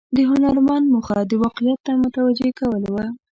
د 0.15 0.17
هنرمند 0.31 0.85
موخه 0.93 1.17
د 1.29 1.31
واقعیت 1.43 1.79
ته 1.85 1.91
متوجه 2.01 2.49
کول 2.59 2.83
و. 2.89 2.95